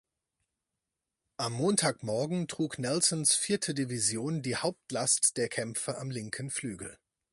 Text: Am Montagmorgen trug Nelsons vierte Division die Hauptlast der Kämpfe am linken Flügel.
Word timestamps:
Am 1.37 1.53
Montagmorgen 1.53 2.47
trug 2.47 2.79
Nelsons 2.79 3.35
vierte 3.35 3.75
Division 3.75 4.41
die 4.41 4.55
Hauptlast 4.55 5.37
der 5.37 5.47
Kämpfe 5.47 5.99
am 5.99 6.09
linken 6.09 6.49
Flügel. 6.49 6.97